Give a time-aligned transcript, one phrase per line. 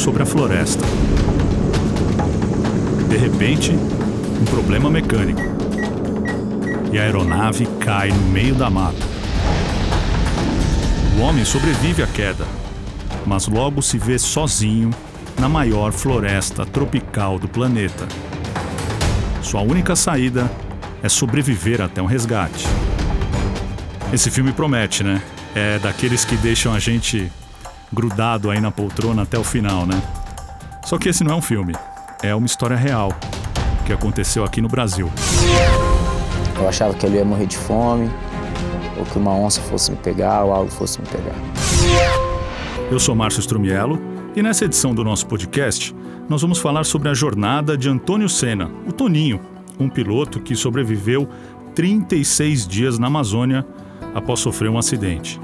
[0.00, 0.82] sobre a floresta.
[3.06, 5.42] De repente, um problema mecânico.
[6.90, 8.96] E a aeronave cai no meio da mata.
[11.18, 12.46] O homem sobrevive à queda,
[13.26, 14.88] mas logo se vê sozinho
[15.38, 18.08] na maior floresta tropical do planeta.
[19.42, 20.50] Sua única saída
[21.02, 22.66] é sobreviver até um resgate.
[24.10, 25.20] Esse filme promete, né?
[25.54, 27.30] É daqueles que deixam a gente
[27.92, 30.00] grudado aí na poltrona até o final, né?
[30.84, 31.74] Só que esse não é um filme,
[32.22, 33.12] é uma história real
[33.86, 35.10] que aconteceu aqui no Brasil.
[36.56, 38.10] Eu achava que ele ia morrer de fome,
[38.98, 41.34] ou que uma onça fosse me pegar, ou algo fosse me pegar.
[42.90, 44.00] Eu sou Márcio Strumiello
[44.36, 45.94] e nessa edição do nosso podcast
[46.28, 49.40] nós vamos falar sobre a jornada de Antônio Senna, o Toninho,
[49.78, 51.28] um piloto que sobreviveu
[51.74, 53.66] 36 dias na Amazônia
[54.14, 55.40] após sofrer um acidente.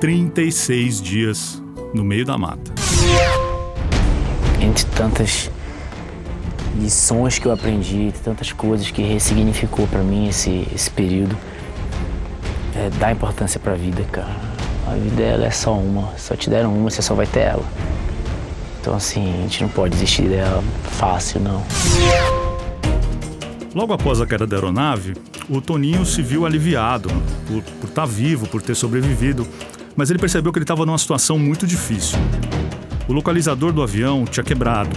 [0.00, 2.72] 36 dias no meio da mata.
[4.60, 5.50] Entre tantas
[6.78, 11.36] lições que eu aprendi, tantas coisas que ressignificou para mim esse, esse período,
[12.74, 14.36] é, dá importância para a vida, cara.
[14.86, 17.64] A vida ela é só uma, só te deram uma, você só vai ter ela.
[18.80, 21.62] Então assim, a gente não pode desistir dela fácil, não.
[23.74, 25.14] Logo após a queda da aeronave,
[25.48, 27.08] o Toninho se viu aliviado
[27.46, 29.46] por, por estar tá vivo, por ter sobrevivido,
[29.96, 32.18] mas ele percebeu que ele estava numa situação muito difícil.
[33.08, 34.96] O localizador do avião tinha quebrado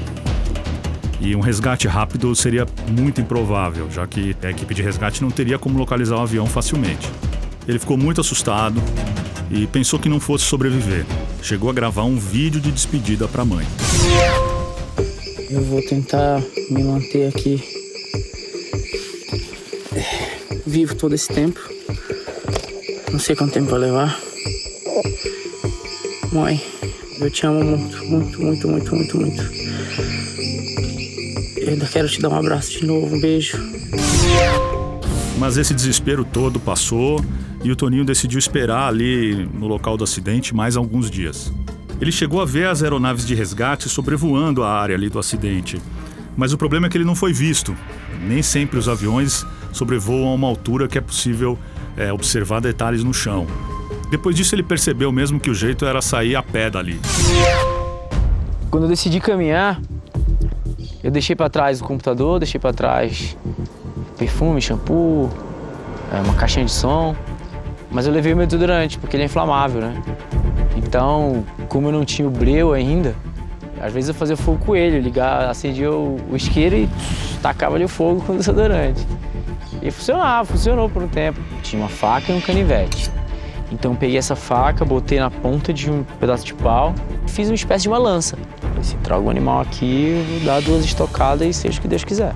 [1.20, 5.58] e um resgate rápido seria muito improvável, já que a equipe de resgate não teria
[5.58, 7.10] como localizar o avião facilmente.
[7.68, 8.82] Ele ficou muito assustado
[9.50, 11.06] e pensou que não fosse sobreviver.
[11.42, 13.66] Chegou a gravar um vídeo de despedida para a mãe.
[15.50, 17.64] Eu vou tentar me manter aqui
[20.66, 21.60] vivo todo esse tempo.
[23.12, 24.33] Não sei quanto tempo vai levar.
[26.32, 26.62] Mãe,
[27.20, 29.42] eu te amo muito, muito, muito, muito, muito, muito.
[31.58, 33.58] Eu ainda quero te dar um abraço de novo, um beijo.
[35.40, 37.24] Mas esse desespero todo passou
[37.64, 41.52] e o Toninho decidiu esperar ali no local do acidente mais alguns dias.
[42.00, 45.82] Ele chegou a ver as aeronaves de resgate sobrevoando a área ali do acidente.
[46.36, 47.76] Mas o problema é que ele não foi visto.
[48.28, 51.58] Nem sempre os aviões sobrevoam a uma altura que é possível
[51.96, 53.48] é, observar detalhes no chão.
[54.14, 57.02] Depois disso, ele percebeu mesmo que o jeito era sair a pé dali.
[58.70, 59.82] Quando eu decidi caminhar,
[61.04, 63.36] eu deixei para trás o computador, deixei para trás
[64.16, 65.32] perfume, shampoo,
[66.12, 67.16] é, uma caixinha de som,
[67.90, 70.00] mas eu levei o meu desodorante porque ele é inflamável, né?
[70.78, 73.16] Então, como eu não tinha o breu ainda,
[73.82, 76.90] às vezes eu fazia fogo com ele, ligar, acendia o, o isqueiro e
[77.42, 79.08] tacava ali o fogo com o desodorante.
[79.82, 81.40] E funcionava, funcionou por um tempo.
[81.64, 83.12] Tinha uma faca e um canivete.
[83.74, 86.94] Então peguei essa faca, botei na ponta de um pedaço de pau
[87.34, 88.38] fiz uma espécie de uma lança.
[88.82, 92.34] Se trago o animal aqui, vou dar duas estocadas e seja o que Deus quiser.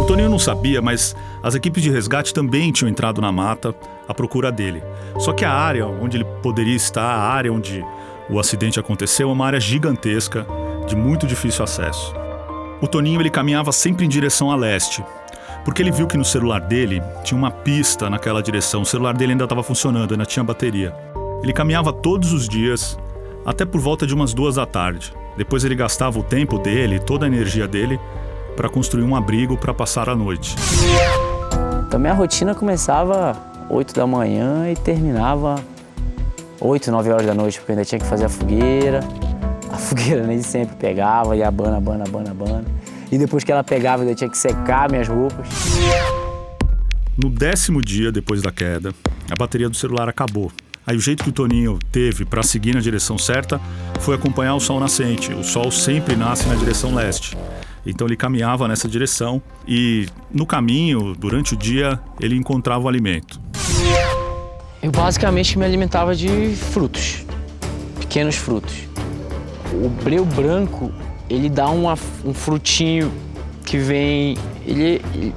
[0.00, 3.74] O Toninho não sabia, mas as equipes de resgate também tinham entrado na mata
[4.06, 4.82] à procura dele.
[5.18, 7.84] Só que a área onde ele poderia estar, a área onde
[8.30, 10.46] o acidente aconteceu, é uma área gigantesca,
[10.86, 12.14] de muito difícil acesso.
[12.80, 15.02] O Toninho ele caminhava sempre em direção a leste,
[15.68, 18.80] porque ele viu que no celular dele tinha uma pista naquela direção.
[18.80, 20.94] O celular dele ainda estava funcionando, ainda tinha bateria.
[21.42, 22.98] Ele caminhava todos os dias,
[23.44, 25.12] até por volta de umas duas da tarde.
[25.36, 28.00] Depois ele gastava o tempo dele, toda a energia dele,
[28.56, 30.56] para construir um abrigo para passar a noite.
[31.86, 33.36] Então minha rotina começava
[33.68, 35.56] 8 da manhã e terminava
[36.58, 39.00] 8, 9 horas da noite, porque ainda tinha que fazer a fogueira.
[39.70, 42.64] A fogueira nem sempre pegava, e abana, abana, abana, abana.
[43.10, 45.48] E depois que ela pegava, eu tinha que secar minhas roupas.
[47.16, 48.94] No décimo dia depois da queda,
[49.30, 50.52] a bateria do celular acabou.
[50.86, 53.60] Aí o jeito que o Toninho teve para seguir na direção certa
[54.00, 55.32] foi acompanhar o sol nascente.
[55.32, 57.36] O sol sempre nasce na direção leste.
[57.84, 63.40] Então ele caminhava nessa direção e no caminho, durante o dia, ele encontrava o alimento.
[64.82, 67.24] Eu basicamente me alimentava de frutos,
[67.98, 68.88] pequenos frutos.
[69.72, 70.92] O breu branco
[71.28, 71.94] ele dá uma,
[72.24, 73.12] um frutinho
[73.64, 74.36] que vem.
[74.66, 75.34] Ele, ele,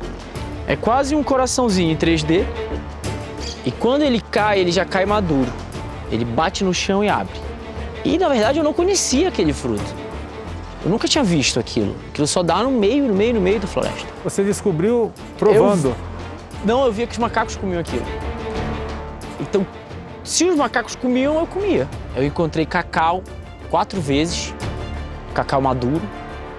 [0.67, 2.45] é quase um coraçãozinho em 3D.
[3.65, 5.51] E quando ele cai, ele já cai maduro.
[6.11, 7.39] Ele bate no chão e abre.
[8.03, 10.01] E na verdade eu não conhecia aquele fruto.
[10.83, 11.95] Eu nunca tinha visto aquilo.
[12.09, 14.07] Aquilo só dá no meio, no meio, no meio da floresta.
[14.23, 15.89] Você descobriu provando?
[15.89, 15.95] Eu,
[16.65, 18.05] não, eu via que os macacos comiam aquilo.
[19.39, 19.65] Então,
[20.23, 21.87] se os macacos comiam, eu comia.
[22.15, 23.23] Eu encontrei cacau
[23.69, 24.53] quatro vezes
[25.31, 26.01] cacau maduro.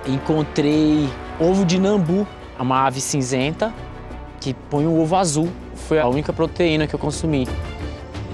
[0.06, 1.08] Encontrei
[1.38, 2.26] ovo de nambu,
[2.58, 3.72] uma ave cinzenta
[4.40, 5.48] que põe um ovo azul.
[5.74, 7.46] Foi a única proteína que eu consumi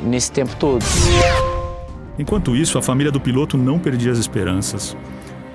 [0.03, 0.85] nesse tempo todo.
[2.19, 4.97] Enquanto isso, a família do piloto não perdia as esperanças.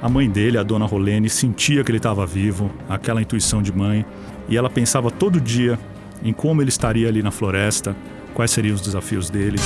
[0.01, 4.05] A mãe dele, a dona Rolene, sentia que ele estava vivo, aquela intuição de mãe,
[4.49, 5.79] e ela pensava todo dia
[6.23, 7.95] em como ele estaria ali na floresta,
[8.33, 9.57] quais seriam os desafios dele.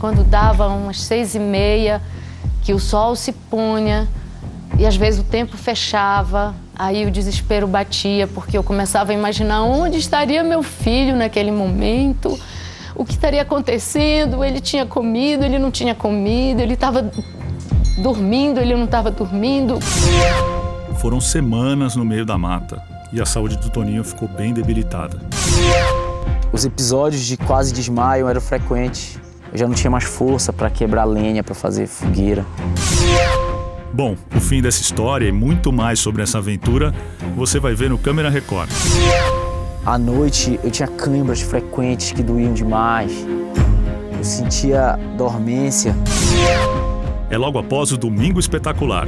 [0.00, 2.02] Quando dava umas seis e meia,
[2.62, 4.08] que o sol se punha
[4.78, 9.62] e às vezes o tempo fechava, aí o desespero batia, porque eu começava a imaginar
[9.62, 12.38] onde estaria meu filho naquele momento,
[12.94, 17.10] o que estaria acontecendo, ele tinha comido, ele não tinha comido, ele estava
[17.98, 19.78] dormindo, ele não estava dormindo.
[21.00, 22.82] Foram semanas no meio da mata
[23.12, 25.20] e a saúde do Toninho ficou bem debilitada.
[26.52, 29.18] Os episódios de quase desmaio eram frequentes.
[29.52, 32.46] Eu já não tinha mais força para quebrar lenha, para fazer fogueira.
[33.92, 36.94] Bom, o fim dessa história e muito mais sobre essa aventura
[37.36, 38.70] você vai ver no Câmera Record.
[39.84, 43.12] À noite eu tinha câimbras frequentes que doíam demais.
[44.16, 45.94] Eu sentia dormência.
[47.28, 49.06] É logo após o Domingo Espetacular.